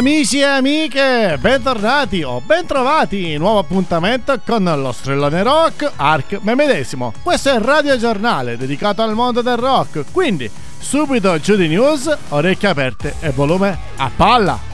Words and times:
Amici 0.00 0.38
e 0.38 0.44
amiche, 0.44 1.36
bentornati 1.38 2.22
o 2.22 2.40
bentrovati, 2.40 3.36
nuovo 3.36 3.58
appuntamento 3.58 4.40
con 4.46 4.64
lo 4.64 4.92
strellone 4.92 5.42
rock 5.42 5.92
Arc 5.94 6.38
me 6.40 6.54
medesimo. 6.54 7.12
Questo 7.22 7.50
è 7.50 7.56
il 7.56 7.60
radio 7.60 7.98
giornale 7.98 8.56
dedicato 8.56 9.02
al 9.02 9.12
mondo 9.12 9.42
del 9.42 9.58
rock, 9.58 10.06
quindi 10.10 10.50
subito 10.78 11.38
giù 11.38 11.54
di 11.54 11.68
news, 11.68 12.16
orecchie 12.30 12.68
aperte 12.70 13.16
e 13.20 13.28
volume 13.28 13.78
a 13.96 14.10
palla. 14.16 14.69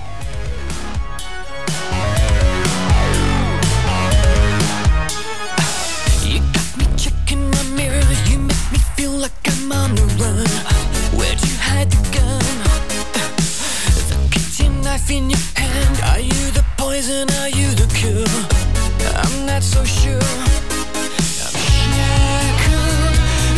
In 15.10 15.28
your 15.28 15.38
hand. 15.54 16.00
Are 16.10 16.20
you 16.20 16.50
the 16.52 16.64
poison? 16.78 17.28
Are 17.42 17.50
you 17.50 17.68
the 17.74 17.86
cure? 17.94 18.26
I'm 19.22 19.46
not 19.46 19.62
so 19.62 19.84
sure. 19.84 20.16
I'm 20.16 21.12
shackled. 21.36 22.24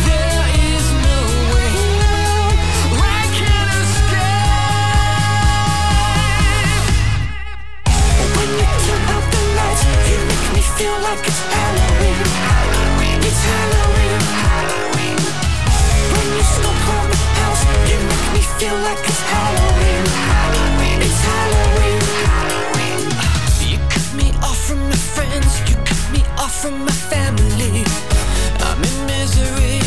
There 0.03 0.45
is 0.67 0.85
no 1.07 1.17
way 1.55 1.75
out. 2.03 2.59
I 2.99 3.23
can't 3.39 3.71
escape. 3.79 4.19
When 8.35 8.49
you 8.59 8.67
turn 8.83 9.03
out 9.15 9.25
the 9.31 9.41
lights, 9.57 9.83
you 10.11 10.19
make 10.29 10.47
me 10.55 10.61
feel 10.75 10.97
like 11.07 11.23
it's 11.23 11.41
Halloween. 11.55 12.19
Halloween. 12.51 13.19
It's 13.29 13.41
Halloween. 13.47 14.19
When 16.13 16.27
you 16.35 16.43
the 16.67 16.71
house, 17.39 17.63
you 17.89 17.97
make 18.11 18.27
me 18.35 18.41
feel 18.59 18.77
like 18.87 19.01
it's. 19.07 19.21
Halloween. 19.31 20.48
Friends. 25.19 25.59
You 25.69 25.75
cut 25.83 26.03
me 26.11 26.21
off 26.37 26.61
from 26.61 26.85
my 26.85 26.97
family. 27.11 27.83
I'm 28.67 28.79
in 28.89 28.97
misery. 29.11 29.79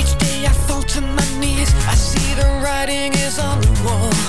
Each 0.00 0.14
day 0.18 0.46
I 0.46 0.52
fall 0.66 0.82
to 0.94 1.00
my 1.00 1.28
knees. 1.40 1.70
I 1.92 1.94
see 1.94 2.34
the 2.34 2.48
writing 2.62 3.12
is 3.14 3.38
on 3.38 3.60
the 3.60 3.72
wall. 3.84 4.23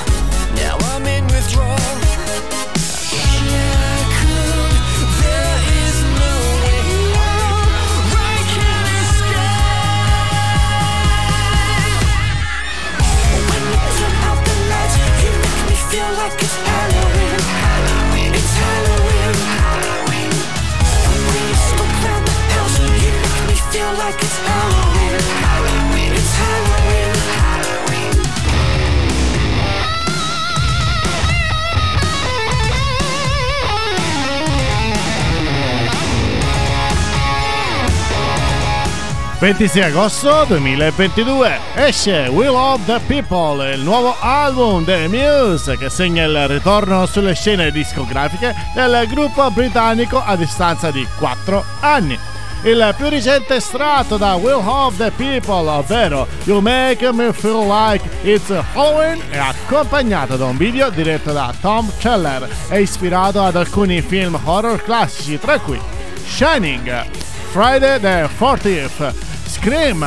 26 39.46 39.84
agosto 39.84 40.44
2022 40.48 41.60
esce 41.76 42.26
Will 42.32 42.56
of 42.56 42.84
the 42.86 43.00
People, 43.06 43.76
il 43.76 43.82
nuovo 43.82 44.16
album 44.20 44.84
dei 44.84 45.08
Muse 45.08 45.78
che 45.78 45.92
segna 45.92 46.24
il 46.24 46.48
ritorno 46.48 47.06
sulle 47.06 47.36
scene 47.36 47.70
discografiche 47.70 48.56
del 48.74 49.06
gruppo 49.08 49.52
britannico 49.52 50.20
a 50.20 50.36
distanza 50.36 50.90
di 50.90 51.08
4 51.20 51.64
anni. 51.82 52.18
Il 52.64 52.92
più 52.98 53.08
recente 53.08 53.58
estratto 53.58 54.18
da 54.18 54.34
Will 54.34 54.66
of 54.66 54.98
the 54.98 55.12
People, 55.12 55.70
ovvero 55.70 56.26
You 56.46 56.60
Make 56.60 57.12
Me 57.12 57.32
Feel 57.32 57.68
Like 57.68 58.04
It's 58.24 58.50
Halloween, 58.74 59.22
è 59.30 59.38
accompagnato 59.38 60.38
da 60.38 60.46
un 60.46 60.58
video 60.58 60.90
diretto 60.90 61.32
da 61.32 61.54
Tom 61.62 61.88
Keller 62.00 62.50
e 62.70 62.82
ispirato 62.82 63.44
ad 63.44 63.56
alcuni 63.56 64.02
film 64.02 64.40
horror 64.44 64.82
classici, 64.82 65.38
tra 65.38 65.60
cui 65.60 65.80
Shining, 66.26 67.06
Friday 67.52 68.00
the 68.00 68.28
40th, 68.40 69.25
Scream, 69.46 70.04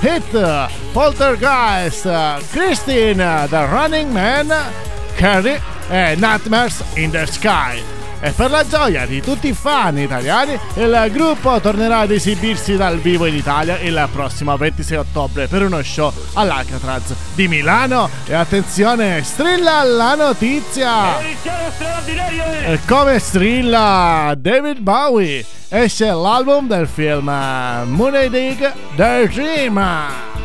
Hit, 0.00 0.24
Poltergeist, 0.92 2.06
Christine, 2.52 3.18
The 3.18 3.68
Running 3.70 4.12
Man, 4.12 4.48
Carrie 5.16 5.60
e 5.90 6.16
Nightmares 6.16 6.82
in 6.96 7.10
the 7.10 7.26
Sky. 7.26 7.95
E 8.20 8.30
per 8.32 8.50
la 8.50 8.66
gioia 8.66 9.04
di 9.04 9.20
tutti 9.20 9.48
i 9.48 9.52
fan 9.52 9.98
italiani, 9.98 10.58
il 10.74 11.08
gruppo 11.12 11.60
tornerà 11.60 11.98
ad 12.00 12.10
esibirsi 12.10 12.76
dal 12.76 12.98
vivo 12.98 13.26
in 13.26 13.34
Italia 13.34 13.78
il 13.78 14.08
prossimo 14.10 14.56
26 14.56 14.96
ottobre 14.96 15.46
per 15.48 15.62
uno 15.62 15.82
show 15.82 16.12
all'Alcatraz 16.32 17.14
di 17.34 17.46
Milano. 17.46 18.08
E 18.26 18.34
attenzione, 18.34 19.22
strilla 19.22 19.82
la 19.82 20.14
notizia! 20.14 21.18
E 22.64 22.80
come 22.86 23.18
strilla 23.18 24.34
David 24.36 24.78
Bowie, 24.78 25.44
esce 25.68 26.06
l'album 26.06 26.66
del 26.66 26.88
film 26.88 27.26
Mooney 27.26 28.30
Dig 28.30 28.72
The 28.96 29.28
Dream. 29.28 30.35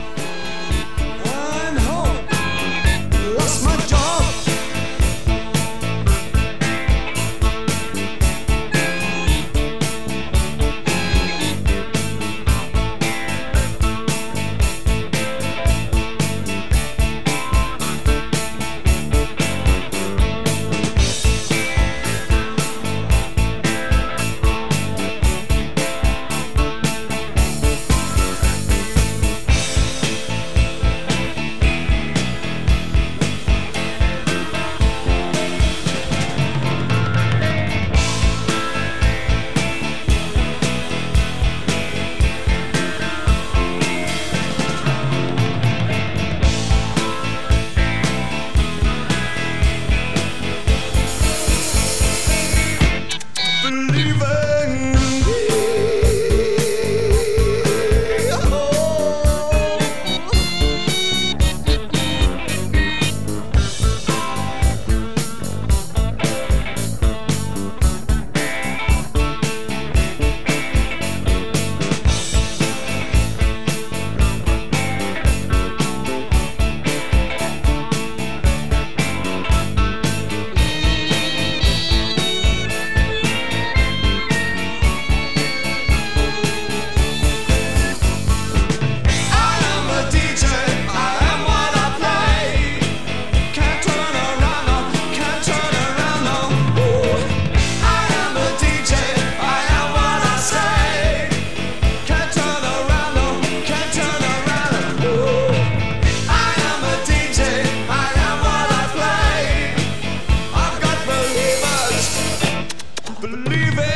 Believe 113.22 113.78
it. 113.78 113.91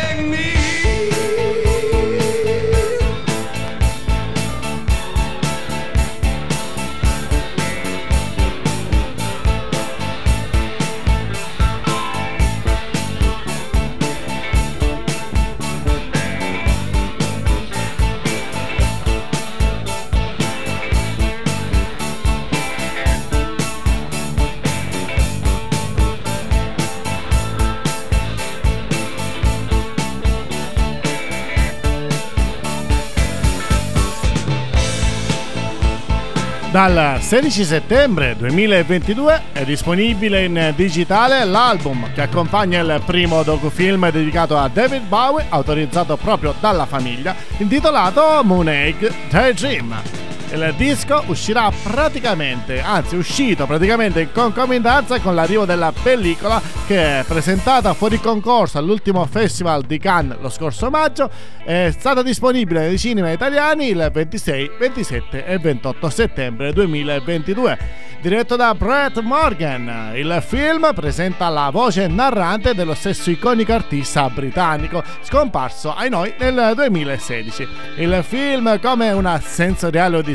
Dal 36.87 37.19
16 37.19 37.63
settembre 37.63 38.35
2022 38.37 39.41
è 39.53 39.65
disponibile 39.65 40.43
in 40.43 40.71
digitale 40.75 41.43
l'album 41.43 42.13
che 42.13 42.21
accompagna 42.21 42.79
il 42.79 43.01
primo 43.03 43.41
docufilm 43.41 44.11
dedicato 44.11 44.55
a 44.55 44.69
David 44.71 45.07
Bowie, 45.07 45.47
autorizzato 45.49 46.15
proprio 46.15 46.53
dalla 46.59 46.85
famiglia, 46.85 47.35
intitolato 47.57 48.39
Moon 48.43 48.69
Egg 48.69 49.03
Daydream. 49.31 50.14
Il 50.51 50.73
disco 50.77 51.23
uscirà 51.27 51.69
praticamente, 51.83 52.79
anzi 52.79 53.15
uscito 53.15 53.65
praticamente 53.65 54.21
in 54.21 54.31
concomitanza 54.31 55.19
con 55.19 55.35
l'arrivo 55.35 55.65
della 55.65 55.91
pellicola 55.91 56.61
che 56.85 57.19
è 57.19 57.23
presentata 57.27 57.93
fuori 57.93 58.19
concorso 58.19 58.77
all'ultimo 58.77 59.25
festival 59.25 59.83
di 59.83 59.97
Cannes 59.97 60.37
lo 60.39 60.49
scorso 60.49 60.89
maggio, 60.89 61.29
è 61.63 61.89
stata 61.97 62.21
disponibile 62.21 62.87
nei 62.87 62.97
cinema 62.97 63.31
italiani 63.31 63.89
il 63.89 64.09
26, 64.13 64.71
27 64.79 65.45
e 65.45 65.57
28 65.57 66.09
settembre 66.09 66.71
2022. 66.71 68.03
Diretto 68.21 68.55
da 68.55 68.73
Brett 68.73 69.19
Morgan, 69.19 70.13
il 70.15 70.43
film 70.43 70.91
presenta 70.95 71.47
la 71.49 71.69
voce 71.69 72.07
narrante 72.07 72.73
dello 72.73 72.95
stesso 72.95 73.29
iconico 73.29 73.73
artista 73.73 74.27
britannico 74.29 75.03
scomparso 75.21 75.93
ai 75.93 76.09
noi 76.09 76.33
nel 76.39 76.71
2016. 76.75 77.67
Il 77.97 78.23
film, 78.27 78.79
come 78.79 79.11
una 79.11 79.39
sensoriale 79.39 80.17
odissea 80.17 80.34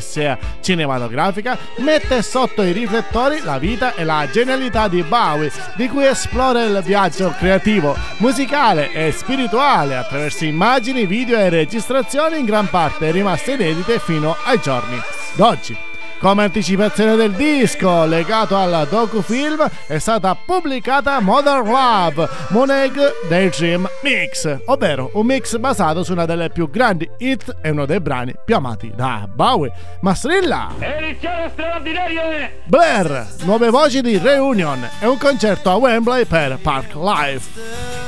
cinematografica, 0.60 1.56
mette 1.78 2.22
sotto 2.22 2.62
i 2.62 2.72
riflettori 2.72 3.40
la 3.42 3.58
vita 3.58 3.94
e 3.94 4.04
la 4.04 4.28
genialità 4.30 4.88
di 4.88 5.02
Bowie, 5.02 5.52
di 5.76 5.88
cui 5.88 6.06
esplora 6.06 6.62
il 6.62 6.80
viaggio 6.84 7.34
creativo, 7.38 7.96
musicale 8.18 8.92
e 8.92 9.12
spirituale 9.12 9.96
attraverso 9.96 10.44
immagini, 10.44 11.06
video 11.06 11.38
e 11.38 11.48
registrazioni 11.48 12.38
in 12.38 12.44
gran 12.44 12.68
parte 12.68 13.10
rimaste 13.10 13.52
inedite 13.52 13.98
fino 13.98 14.36
ai 14.44 14.60
giorni 14.60 15.00
d'oggi. 15.34 15.89
Come 16.20 16.42
anticipazione 16.44 17.16
del 17.16 17.32
disco 17.32 18.04
legato 18.04 18.54
al 18.54 18.86
docufilm 18.90 19.66
è 19.86 19.96
stata 19.96 20.34
pubblicata 20.34 21.18
Modern 21.18 21.66
Love 21.66 22.28
Moneg 22.48 23.26
Daydream 23.26 23.88
Mix, 24.02 24.58
ovvero 24.66 25.10
un 25.14 25.24
mix 25.24 25.56
basato 25.56 26.04
su 26.04 26.12
una 26.12 26.26
delle 26.26 26.50
più 26.50 26.68
grandi 26.68 27.08
hit 27.16 27.56
e 27.62 27.70
uno 27.70 27.86
dei 27.86 28.00
brani 28.00 28.34
più 28.44 28.54
amati 28.54 28.92
da 28.94 29.26
Bowie. 29.32 29.72
Ma 30.02 30.14
strilla! 30.14 30.74
Edizione 30.78 31.48
straordinaria! 31.54 32.50
Blair, 32.64 33.26
nuove 33.44 33.70
voci 33.70 34.02
di 34.02 34.18
Reunion 34.18 34.86
e 35.00 35.06
un 35.06 35.16
concerto 35.16 35.70
a 35.70 35.76
Wembley 35.76 36.26
per 36.26 36.58
Park 36.60 36.96
Life. 36.96 37.98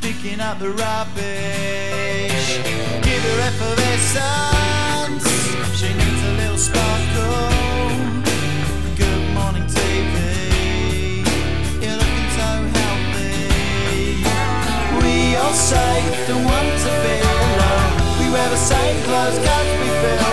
Picking 0.00 0.40
up 0.40 0.58
the 0.58 0.68
rubbish, 0.68 1.95
say 15.66 15.98
we 16.04 16.26
don't 16.28 16.44
want 16.44 16.68
to 16.84 16.90
be 17.02 17.14
alone. 17.32 17.92
We 18.20 18.26
wear 18.30 18.48
the 18.50 18.56
same 18.56 19.02
clothes, 19.04 19.38
we 19.38 19.88
feel 20.02 20.25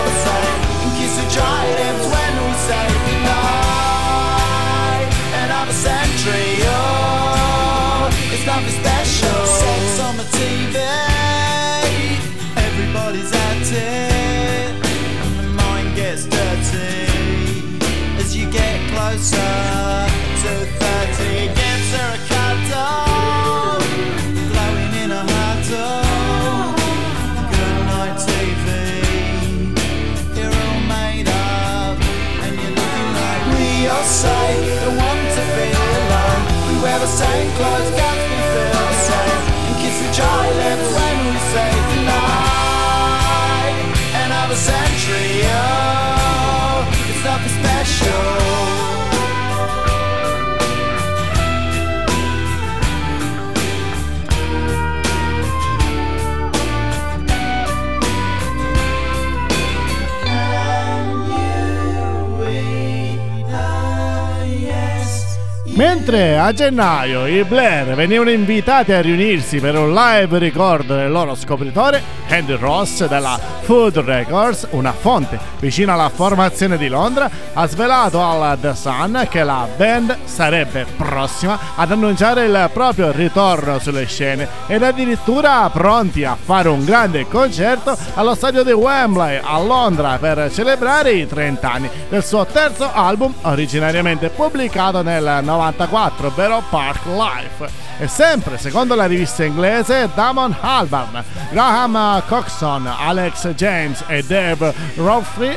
Mentre 65.76 66.38
a 66.38 66.52
gennaio 66.52 67.26
i 67.26 67.42
Blair 67.42 67.96
venivano 67.96 68.30
invitati 68.30 68.92
a 68.92 69.00
riunirsi 69.00 69.58
per 69.58 69.76
un 69.76 69.92
live 69.92 70.38
ricordo 70.38 70.94
del 70.94 71.10
loro 71.10 71.34
scopritore, 71.34 72.00
Andy 72.34 72.56
Ross 72.56 73.06
della 73.06 73.38
Food 73.62 73.98
Records, 73.98 74.66
una 74.70 74.92
fonte 74.92 75.38
vicino 75.60 75.92
alla 75.92 76.08
formazione 76.08 76.76
di 76.76 76.88
Londra, 76.88 77.30
ha 77.52 77.66
svelato 77.68 78.20
al 78.20 78.58
The 78.60 78.74
Sun 78.74 79.28
che 79.30 79.44
la 79.44 79.68
band 79.76 80.18
sarebbe 80.24 80.84
prossima 80.96 81.56
ad 81.76 81.92
annunciare 81.92 82.46
il 82.46 82.70
proprio 82.72 83.12
ritorno 83.12 83.78
sulle 83.78 84.06
scene 84.06 84.48
ed 84.66 84.82
addirittura 84.82 85.70
pronti 85.70 86.24
a 86.24 86.36
fare 86.38 86.68
un 86.68 86.84
grande 86.84 87.28
concerto 87.28 87.96
allo 88.14 88.34
stadio 88.34 88.64
di 88.64 88.72
Wembley 88.72 89.40
a 89.40 89.60
Londra 89.60 90.18
per 90.18 90.50
celebrare 90.52 91.12
i 91.12 91.28
30 91.28 91.70
anni 91.70 91.88
del 92.08 92.24
suo 92.24 92.44
terzo 92.46 92.92
album 92.92 93.32
originariamente 93.42 94.30
pubblicato 94.30 95.02
nel 95.02 95.38
94, 95.40 96.26
ovvero 96.26 96.64
Park 96.68 97.06
Life. 97.06 97.82
E 97.96 98.08
sempre 98.08 98.58
secondo 98.58 98.96
la 98.96 99.06
rivista 99.06 99.44
inglese 99.44 100.10
Damon 100.14 100.56
Albarn, 100.60 101.22
Graham 101.50 102.22
Coxon, 102.26 102.86
Alex 102.86 103.48
James 103.54 104.04
e 104.06 104.22
Dave 104.22 104.72
Roffrey 104.96 105.56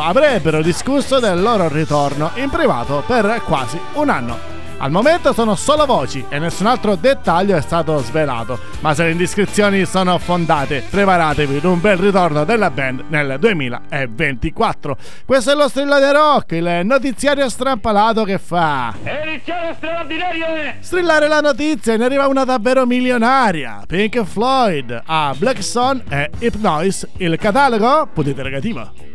avrebbero 0.00 0.62
discusso 0.62 1.18
del 1.18 1.40
loro 1.40 1.68
ritorno 1.68 2.30
in 2.34 2.48
privato 2.50 3.02
per 3.06 3.42
quasi 3.44 3.78
un 3.94 4.08
anno. 4.08 4.53
Al 4.78 4.90
momento 4.90 5.32
sono 5.32 5.54
solo 5.54 5.86
voci 5.86 6.24
e 6.28 6.38
nessun 6.38 6.66
altro 6.66 6.96
dettaglio 6.96 7.56
è 7.56 7.60
stato 7.62 7.98
svelato, 7.98 8.58
ma 8.80 8.92
se 8.92 9.04
le 9.04 9.12
indiscrezioni 9.12 9.84
sono 9.86 10.18
fondate, 10.18 10.84
preparatevi 10.90 11.56
ad 11.56 11.64
un 11.64 11.80
bel 11.80 11.96
ritorno 11.96 12.44
della 12.44 12.70
band 12.70 13.04
nel 13.08 13.36
2024. 13.38 14.96
Questo 15.24 15.52
è 15.52 15.54
lo 15.54 15.68
strillone 15.68 16.12
rock, 16.12 16.52
il 16.52 16.80
notiziario 16.84 17.48
strampalato 17.48 18.24
che 18.24 18.38
fa 18.38 18.94
Edizione 19.02 19.74
straordinaria! 19.76 20.74
strillare 20.80 21.28
la 21.28 21.40
notizia 21.40 21.94
e 21.94 21.96
ne 21.96 22.04
arriva 22.04 22.26
una 22.26 22.44
davvero 22.44 22.84
milionaria. 22.84 23.84
Pink 23.86 24.22
Floyd 24.24 25.02
a 25.06 25.34
Black 25.38 25.62
Sun 25.62 26.02
e 26.08 26.30
Hypnoise, 26.40 27.08
il 27.18 27.36
catalogo 27.38 28.08
potete 28.12 28.42
negativo. 28.42 29.13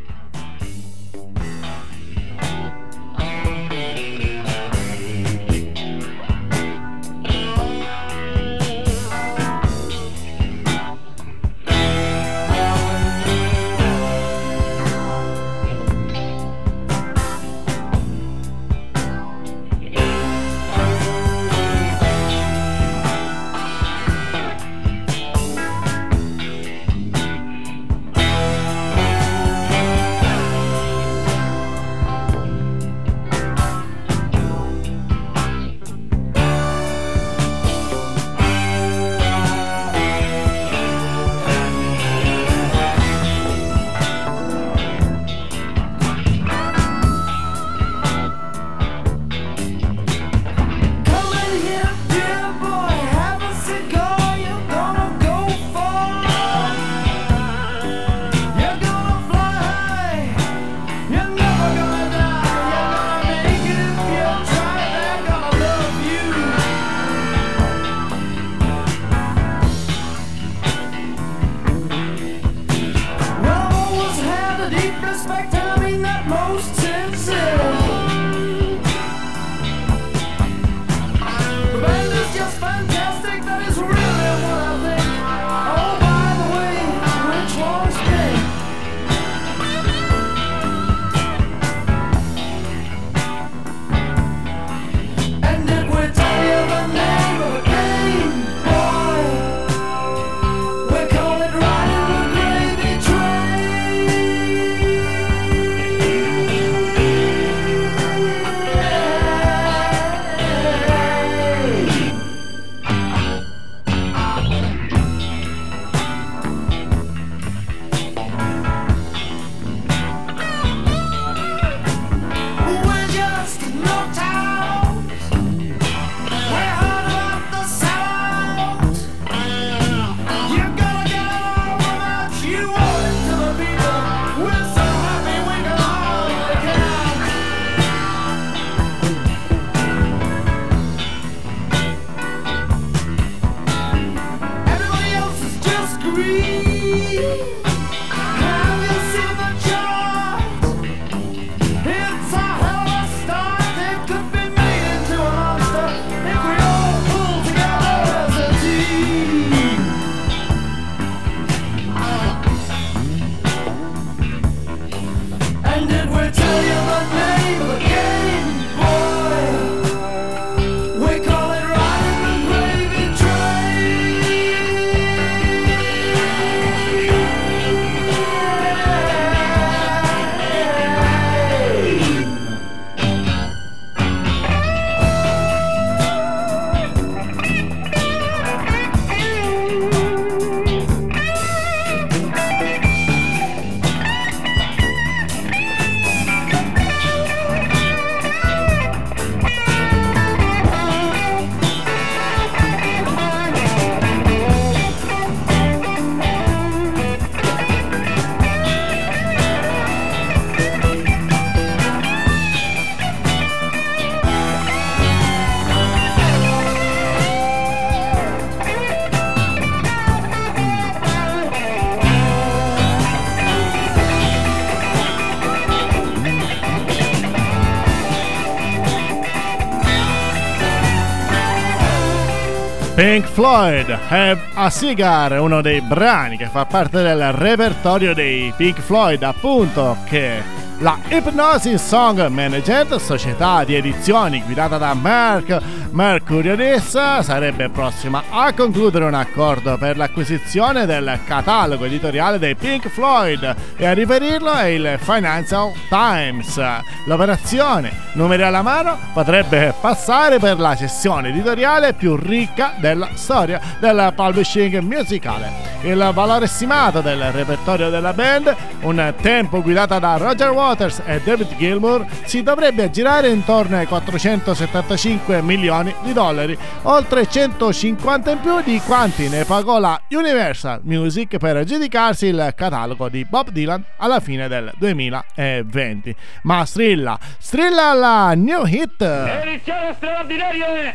Pink 232.99 233.27
Floyd, 233.27 233.97
Have 234.09 234.41
a 234.55 234.69
Cigar, 234.69 235.39
uno 235.39 235.61
dei 235.61 235.79
brani 235.79 236.35
che 236.35 236.47
fa 236.47 236.65
parte 236.65 237.01
del 237.01 237.31
repertorio 237.31 238.13
dei 238.13 238.51
Pink 238.53 238.81
Floyd, 238.81 239.23
appunto, 239.23 239.95
che 240.03 240.43
la 240.79 240.97
Hypnosis 241.09 241.85
Song 241.85 242.25
Management, 242.27 242.95
società 242.95 243.65
di 243.65 243.75
edizioni 243.75 244.41
guidata 244.43 244.77
da 244.77 244.93
Mark 244.93 245.61
Mercuriadis, 245.91 247.19
sarebbe 247.19 247.67
prossima 247.69 248.23
a 248.29 248.53
concludere 248.53 249.03
un 249.03 249.13
accordo 249.13 249.77
per 249.77 249.97
l'acquisizione 249.97 250.85
del 250.85 251.19
catalogo 251.25 251.83
editoriale 251.83 252.39
dei 252.39 252.55
Pink 252.55 252.87
Floyd 252.87 253.55
e 253.75 253.85
a 253.85 253.93
riferirlo 253.93 254.53
è 254.53 254.65
il 254.65 254.97
Financial 255.01 255.73
Times. 255.89 256.61
L'operazione, 257.05 257.91
numeri 258.13 258.43
alla 258.43 258.61
mano, 258.61 258.97
potrebbe 259.11 259.73
passare 259.81 260.39
per 260.39 260.59
la 260.59 260.75
cessione 260.77 261.29
editoriale 261.29 261.93
più 261.93 262.15
ricca 262.15 262.75
della 262.77 263.09
storia 263.15 263.59
del 263.79 264.13
publishing 264.15 264.77
musicale. 264.79 265.67
Il 265.81 266.11
valore 266.13 266.47
stimato 266.47 267.01
del 267.01 267.31
repertorio 267.31 267.89
della 267.89 268.13
band, 268.13 268.53
un 268.81 269.13
tempo 269.21 269.61
guidata 269.61 269.97
da 269.99 270.17
Roger 270.17 270.49
Waters 270.51 270.67
e 271.05 271.21
David 271.23 271.57
Gilmour, 271.57 272.05
si 272.25 272.43
dovrebbe 272.43 272.83
aggirare 272.83 273.29
intorno 273.29 273.77
ai 273.77 273.87
475 273.87 275.41
milioni 275.41 275.93
di 276.03 276.13
dollari, 276.13 276.57
oltre 276.83 277.27
150 277.27 278.31
in 278.31 278.39
più 278.39 278.61
di 278.61 278.79
quanti 278.85 279.27
ne 279.29 279.45
pagò 279.45 279.79
la 279.79 279.99
Universal 280.09 280.81
Music 280.83 281.37
per 281.37 281.57
aggiudicarsi 281.57 282.27
il 282.27 282.53
catalogo 282.55 283.09
di 283.09 283.25
Bob 283.25 283.49
Dylan 283.49 283.83
alla 283.97 284.19
fine 284.19 284.47
del 284.47 284.71
2020. 284.77 286.15
Ma 286.43 286.65
strilla, 286.65 287.17
strilla 287.39 287.93
la 287.93 288.33
new 288.35 288.65
hit! 288.65 289.01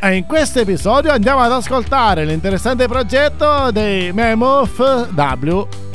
E 0.00 0.14
in 0.14 0.24
questo 0.26 0.60
episodio 0.60 1.10
andiamo 1.10 1.40
ad 1.40 1.52
ascoltare 1.52 2.24
l'interessante 2.24 2.86
progetto 2.86 3.70
dei 3.72 4.12
Mammoth 4.12 5.10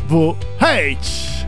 WVH. 0.09 1.38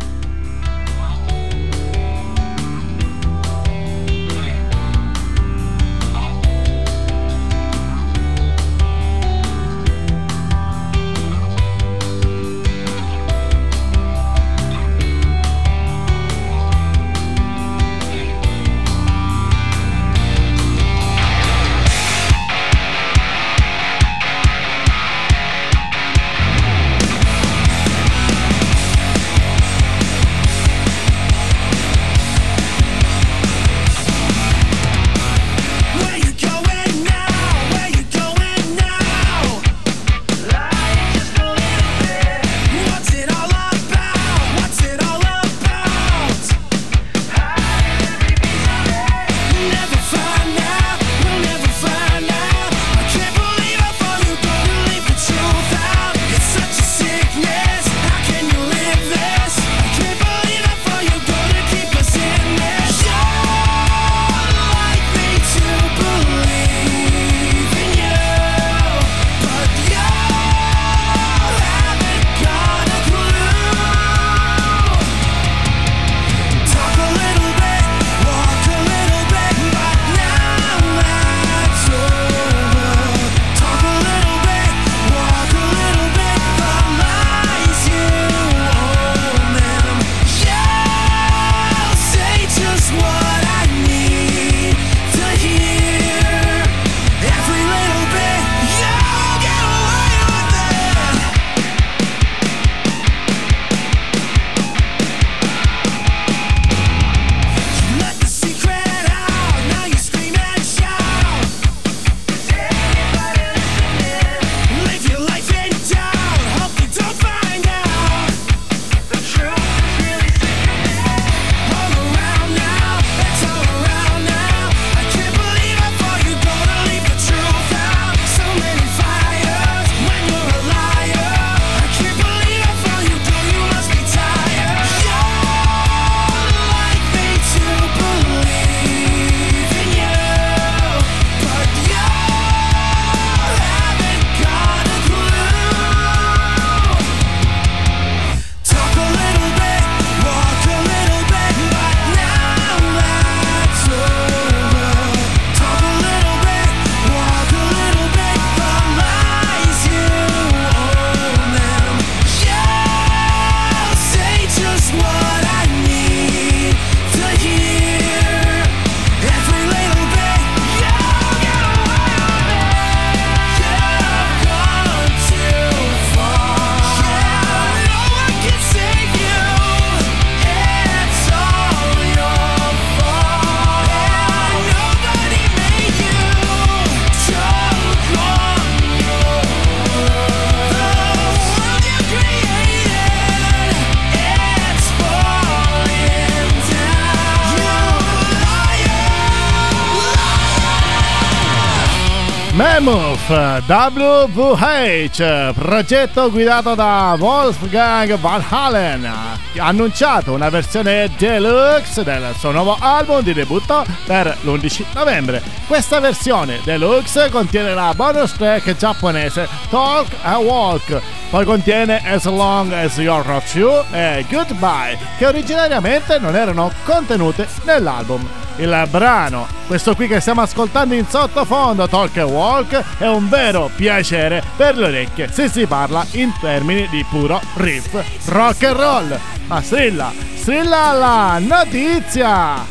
Mammoth 202.53 203.29
WVH, 203.65 205.53
progetto 205.53 206.29
guidato 206.29 206.75
da 206.75 207.15
Wolfgang 207.17 208.17
Van 208.19 208.43
Halen, 208.49 209.05
ha 209.05 209.37
annunciato 209.57 210.33
una 210.33 210.49
versione 210.49 211.09
deluxe 211.17 212.03
del 212.03 212.35
suo 212.37 212.51
nuovo 212.51 212.75
album 212.77 213.21
di 213.21 213.31
debutto 213.31 213.85
per 214.05 214.37
l'11 214.41 214.83
novembre. 214.93 215.41
Questa 215.65 216.01
versione 216.01 216.59
deluxe 216.65 217.29
contiene 217.29 217.73
la 217.73 217.93
bonus 217.95 218.33
track 218.33 218.75
giapponese 218.75 219.47
Talk 219.69 220.07
and 220.21 220.43
Walk, 220.43 221.01
poi 221.29 221.45
contiene 221.45 222.01
As 222.03 222.25
Long 222.25 222.73
As 222.73 222.97
You're 222.97 223.25
Not 223.25 223.49
You 223.53 223.81
e 223.91 224.25
Goodbye, 224.29 224.97
che 225.17 225.25
originariamente 225.25 226.19
non 226.19 226.35
erano 226.35 226.69
contenute 226.83 227.47
nell'album. 227.63 228.27
Il 228.57 228.87
brano, 228.89 229.47
questo 229.65 229.95
qui 229.95 230.07
che 230.07 230.19
stiamo 230.19 230.41
ascoltando 230.41 230.93
in 230.93 231.07
sottofondo, 231.07 231.87
Talk 231.87 232.17
and 232.17 232.29
Walk, 232.29 232.83
è 232.97 233.07
un 233.07 233.27
vero 233.29 233.69
piacere 233.75 234.43
per 234.55 234.77
le 234.77 234.87
orecchie 234.87 235.31
se 235.31 235.49
si 235.49 235.65
parla 235.65 236.05
in 236.11 236.31
termini 236.39 236.87
di 236.89 237.03
puro 237.09 237.41
riff 237.55 237.91
rock 238.27 238.63
and 238.63 238.75
roll. 238.77 239.19
Ma 239.47 239.61
strilla, 239.61 240.11
strilla 240.35 240.91
la 240.91 241.39
notizia! 241.39 242.65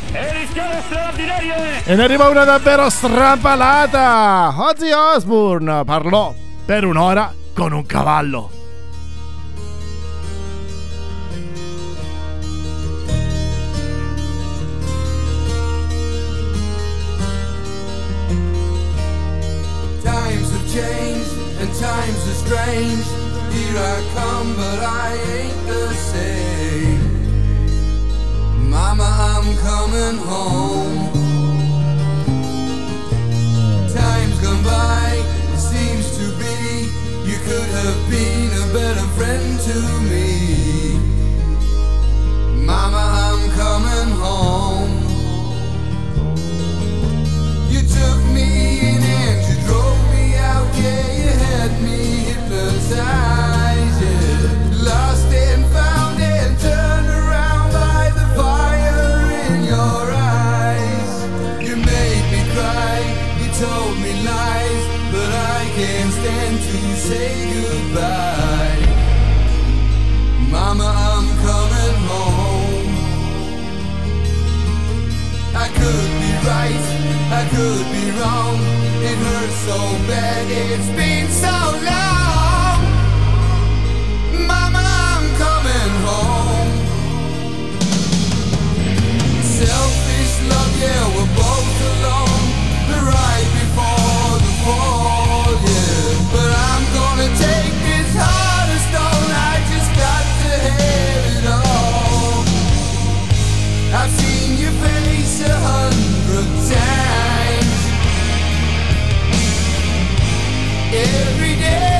E 1.83 1.95
ne 1.95 2.03
arriva 2.03 2.29
una 2.29 2.43
davvero 2.43 2.89
strampalata! 2.89 4.53
Ozzy 4.57 4.91
Osbourne 4.91 5.83
parlò 5.83 6.33
per 6.65 6.85
un'ora 6.85 7.33
con 7.53 7.73
un 7.73 7.85
cavallo. 7.85 8.60
Strange. 22.51 23.07
Here 23.53 23.77
I 23.77 23.97
come, 24.13 24.49
but 24.57 24.79
I 24.83 25.09
ain't 25.37 25.61
the 25.71 25.87
same. 26.11 27.01
Mama, 28.69 29.07
I'm 29.31 29.47
coming 29.67 30.17
home. 30.31 30.97
Time's 33.95 34.39
gone 34.43 34.63
by, 34.63 35.23
seems 35.55 36.07
to 36.17 36.25
be. 36.41 36.57
You 37.29 37.37
could 37.47 37.69
have 37.79 37.99
been 38.11 38.49
a 38.63 38.67
better 38.73 39.07
friend 39.17 39.49
to 39.67 39.77
me. 40.11 40.29
Mama, 42.65 43.03
I'm 43.27 43.43
coming 43.61 44.11
home. 44.25 44.93
You 47.71 47.81
took 47.97 48.19
me 48.35 48.47
in 48.89 49.01
and 49.19 49.39
you 49.47 49.55
drove 49.67 50.01
me 50.13 50.35
out, 50.35 50.67
yeah, 50.75 51.05
you 51.21 51.29
had 51.45 51.71
me 51.81 52.20
side. 52.91 53.60
Every 110.93 111.55
day 111.55 111.90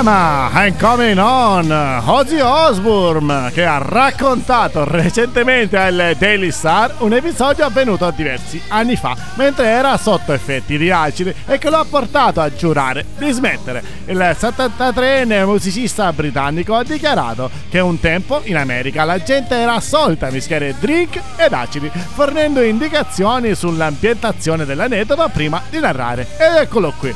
Mama, 0.00 0.48
I'm 0.52 0.76
coming 0.76 1.18
on! 1.18 1.72
Ozzy 2.06 2.38
Osbourne 2.38 3.50
che 3.52 3.64
ha 3.64 3.78
raccontato 3.78 4.84
recentemente 4.84 5.76
al 5.76 6.14
Daily 6.16 6.52
Star 6.52 6.94
un 6.98 7.14
episodio 7.14 7.64
avvenuto 7.64 8.08
diversi 8.12 8.62
anni 8.68 8.94
fa 8.94 9.16
mentre 9.34 9.66
era 9.66 9.96
sotto 9.96 10.32
effetti 10.32 10.78
di 10.78 10.92
acidi 10.92 11.34
e 11.46 11.58
che 11.58 11.68
lo 11.68 11.78
ha 11.78 11.84
portato 11.84 12.40
a 12.40 12.54
giurare 12.54 13.06
di 13.18 13.28
smettere. 13.32 13.82
Il 14.06 14.18
73enne 14.18 15.44
musicista 15.44 16.12
britannico 16.12 16.76
ha 16.76 16.84
dichiarato 16.84 17.50
che 17.68 17.80
un 17.80 17.98
tempo 17.98 18.42
in 18.44 18.56
America 18.56 19.02
la 19.02 19.20
gente 19.20 19.56
era 19.56 19.80
solita 19.80 20.30
mischiare 20.30 20.76
drink 20.78 21.20
ed 21.34 21.52
acidi, 21.52 21.90
fornendo 21.90 22.62
indicazioni 22.62 23.52
sull'ambientazione 23.52 24.64
dell'aneddoto 24.64 25.28
prima 25.32 25.60
di 25.68 25.80
narrare. 25.80 26.28
Ed 26.38 26.54
eccolo 26.54 26.92
qui. 26.96 27.12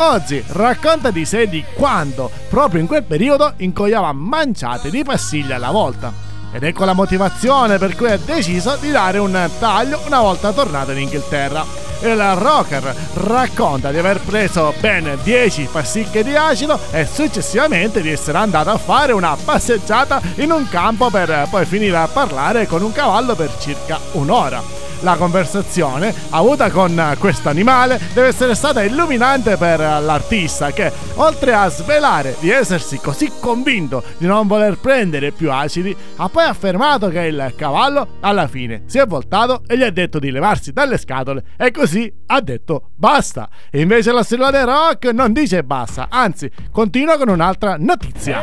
Ozzy 0.00 0.44
racconta 0.48 1.10
di 1.10 1.24
sé 1.24 1.48
di 1.48 1.64
quando, 1.74 2.30
proprio 2.48 2.80
in 2.80 2.86
quel 2.86 3.02
periodo, 3.02 3.54
incoiava 3.56 4.12
manciate 4.12 4.90
di 4.90 5.02
pastiglie 5.02 5.54
alla 5.54 5.72
volta. 5.72 6.12
Ed 6.52 6.62
ecco 6.62 6.84
la 6.84 6.92
motivazione 6.92 7.78
per 7.78 7.96
cui 7.96 8.08
ha 8.08 8.16
deciso 8.16 8.76
di 8.80 8.92
dare 8.92 9.18
un 9.18 9.50
taglio 9.58 10.00
una 10.06 10.20
volta 10.20 10.52
tornato 10.52 10.92
in 10.92 10.98
Inghilterra. 10.98 11.64
Il 12.02 12.34
rocker 12.36 12.94
racconta 13.14 13.90
di 13.90 13.98
aver 13.98 14.20
preso 14.20 14.72
ben 14.78 15.18
10 15.24 15.68
pasticche 15.70 16.22
di 16.22 16.36
acido 16.36 16.78
e 16.92 17.04
successivamente 17.04 18.00
di 18.00 18.10
essere 18.10 18.38
andato 18.38 18.70
a 18.70 18.78
fare 18.78 19.12
una 19.12 19.36
passeggiata 19.36 20.22
in 20.36 20.52
un 20.52 20.68
campo 20.68 21.10
per 21.10 21.48
poi 21.50 21.66
finire 21.66 21.96
a 21.96 22.06
parlare 22.06 22.68
con 22.68 22.82
un 22.82 22.92
cavallo 22.92 23.34
per 23.34 23.50
circa 23.58 23.98
un'ora. 24.12 24.87
La 25.00 25.16
conversazione 25.16 26.14
avuta 26.30 26.70
con 26.70 27.16
questo 27.18 27.48
animale 27.48 28.00
deve 28.12 28.28
essere 28.28 28.54
stata 28.54 28.82
illuminante 28.82 29.56
per 29.56 29.78
l'artista 29.78 30.72
che, 30.72 30.92
oltre 31.14 31.54
a 31.54 31.68
svelare 31.68 32.36
di 32.40 32.50
essersi 32.50 32.98
così 32.98 33.30
convinto 33.40 34.02
di 34.18 34.26
non 34.26 34.46
voler 34.46 34.78
prendere 34.78 35.30
più 35.30 35.50
acidi, 35.50 35.96
ha 36.16 36.28
poi 36.28 36.44
affermato 36.44 37.08
che 37.08 37.20
il 37.20 37.54
cavallo 37.56 38.16
alla 38.20 38.48
fine 38.48 38.82
si 38.86 38.98
è 38.98 39.06
voltato 39.06 39.62
e 39.66 39.76
gli 39.76 39.82
ha 39.82 39.90
detto 39.90 40.18
di 40.18 40.30
levarsi 40.30 40.72
dalle 40.72 40.98
scatole 40.98 41.44
e 41.56 41.70
così 41.70 42.12
ha 42.26 42.40
detto 42.40 42.90
basta. 42.94 43.48
E 43.70 43.80
invece 43.80 44.12
la 44.12 44.22
strillone 44.22 44.64
rock 44.64 45.12
non 45.12 45.32
dice 45.32 45.62
basta, 45.62 46.08
anzi 46.10 46.50
continua 46.70 47.16
con 47.16 47.28
un'altra 47.28 47.76
notizia. 47.78 48.42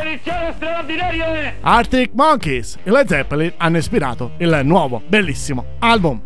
Arctic 1.60 2.10
Monkeys 2.14 2.78
e 2.82 2.90
Led 2.90 3.08
Zeppelin 3.08 3.52
hanno 3.56 3.78
ispirato 3.78 4.32
il 4.38 4.60
nuovo 4.64 5.02
bellissimo 5.06 5.64
album. 5.80 6.25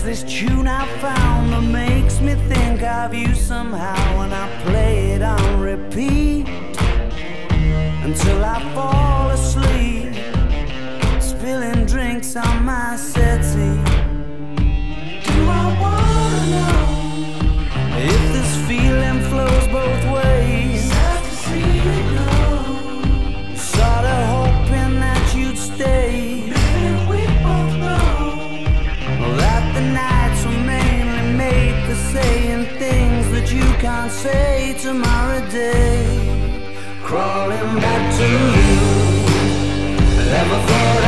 There's 0.00 0.22
this 0.22 0.32
tune 0.32 0.68
I 0.68 0.86
found 0.98 1.52
that 1.52 1.60
makes 1.60 2.20
me 2.20 2.34
think 2.34 2.84
of 2.84 3.12
you 3.12 3.34
somehow 3.34 4.20
And 4.20 4.32
I 4.32 4.62
play 4.62 5.10
it 5.10 5.22
on 5.22 5.60
repeat 5.60 6.46
Until 8.04 8.44
I 8.44 8.74
fall 8.74 9.07
can't 33.88 34.12
say 34.12 34.74
tomorrow 34.78 35.40
day. 35.48 36.04
Crawling 37.02 37.74
back 37.84 38.04
to 38.18 38.28
you. 38.56 38.76
Never 40.32 40.58
thought 40.68 41.07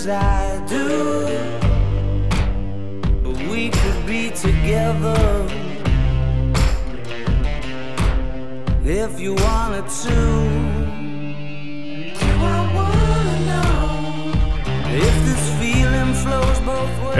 as 0.00 0.08
I 0.08 0.64
do. 0.66 1.26
But 3.22 3.36
we 3.50 3.68
could 3.68 4.06
be 4.06 4.30
together 4.30 5.46
if 8.84 9.20
you 9.20 9.34
wanted 9.34 9.88
to. 9.88 10.59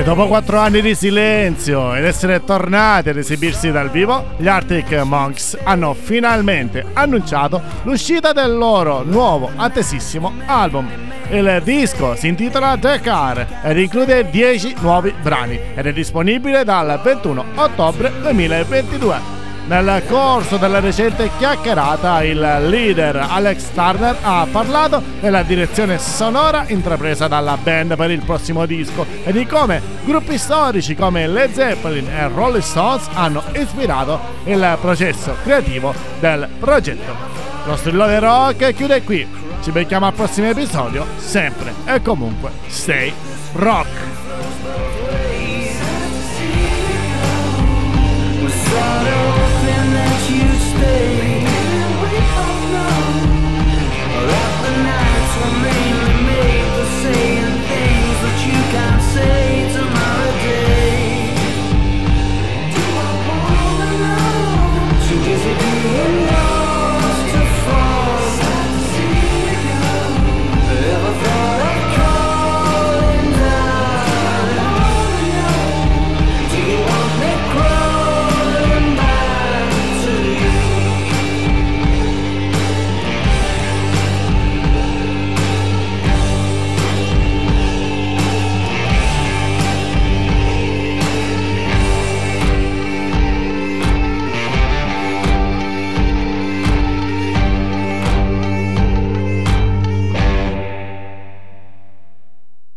E 0.01 0.03
dopo 0.03 0.29
quattro 0.29 0.59
anni 0.59 0.81
di 0.81 0.95
silenzio 0.95 1.95
ed 1.95 2.07
essere 2.07 2.43
tornati 2.43 3.11
ad 3.11 3.19
esibirsi 3.19 3.71
dal 3.71 3.91
vivo, 3.91 4.29
gli 4.39 4.49
Arctic 4.49 4.91
Monks 5.03 5.59
hanno 5.63 5.93
finalmente 5.93 6.87
annunciato 6.95 7.61
l'uscita 7.83 8.33
del 8.33 8.57
loro 8.57 9.03
nuovo, 9.03 9.51
attesissimo 9.55 10.33
album. 10.47 10.89
Il 11.29 11.61
disco 11.65 12.15
si 12.15 12.29
intitola 12.29 12.79
The 12.79 12.99
Car 13.01 13.61
ed 13.63 13.77
include 13.77 14.31
10 14.31 14.77
nuovi 14.81 15.13
brani 15.21 15.61
ed 15.75 15.85
è 15.85 15.93
disponibile 15.93 16.65
dal 16.65 16.99
21 17.05 17.45
ottobre 17.57 18.11
2022. 18.23 19.40
Nel 19.71 20.03
corso 20.09 20.57
della 20.57 20.81
recente 20.81 21.31
chiacchierata, 21.39 22.25
il 22.25 22.41
leader 22.41 23.15
Alex 23.31 23.71
Turner 23.73 24.17
ha 24.21 24.45
parlato 24.51 25.01
della 25.21 25.45
direzione 25.45 25.97
sonora 25.97 26.65
intrapresa 26.67 27.29
dalla 27.29 27.57
band 27.57 27.95
per 27.95 28.11
il 28.11 28.21
prossimo 28.25 28.67
disco 28.67 29.07
e 29.23 29.31
di 29.31 29.47
come 29.47 29.81
gruppi 30.05 30.39
storici 30.39 30.97
come 30.97 31.29
Led 31.29 31.53
Zeppelin 31.53 32.09
e 32.09 32.27
Rolling 32.27 32.65
Stones 32.65 33.07
hanno 33.13 33.45
ispirato 33.53 34.19
il 34.47 34.77
processo 34.81 35.37
creativo 35.45 35.95
del 36.19 36.49
progetto. 36.59 37.15
Lo 37.65 37.77
strillone 37.77 38.19
rock 38.19 38.75
chiude 38.75 39.05
qui. 39.05 39.25
Ci 39.63 39.71
becchiamo 39.71 40.07
al 40.07 40.15
prossimo 40.15 40.49
episodio, 40.49 41.07
sempre 41.17 41.75
e 41.85 42.03
comunque 42.03 42.51
stay 42.67 43.13
rock! 43.53 43.87